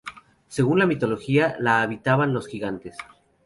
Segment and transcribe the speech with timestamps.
[0.47, 2.97] Según la mitología la habitaban los Gigantes.